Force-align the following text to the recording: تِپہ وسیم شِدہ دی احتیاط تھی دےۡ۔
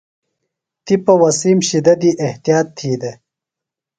تِپہ 0.85 1.13
وسیم 1.21 1.59
شِدہ 1.67 1.93
دی 2.01 2.11
احتیاط 2.25 2.67
تھی 2.77 2.91
دےۡ۔ 3.01 3.17